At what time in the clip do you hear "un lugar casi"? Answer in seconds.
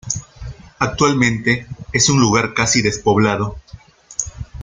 2.09-2.81